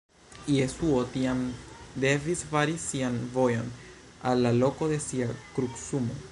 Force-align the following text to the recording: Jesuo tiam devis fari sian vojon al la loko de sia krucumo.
Jesuo 0.51 1.01
tiam 1.15 1.43
devis 2.05 2.41
fari 2.53 2.75
sian 2.85 3.21
vojon 3.37 3.71
al 4.31 4.45
la 4.47 4.57
loko 4.63 4.93
de 4.95 5.01
sia 5.11 5.33
krucumo. 5.59 6.23